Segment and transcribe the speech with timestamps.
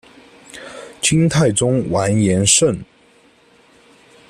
[0.99, 2.75] 金太宗完颜晟。